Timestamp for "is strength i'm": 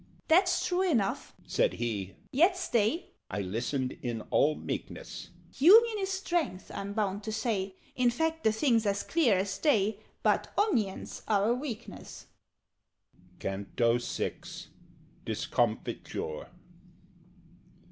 5.99-6.93